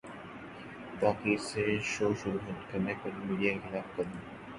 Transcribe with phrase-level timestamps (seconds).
[0.99, 2.39] تاخیر سے شو شروع
[2.71, 4.19] کرنے پر میڈونا کے خلاف مقدمہ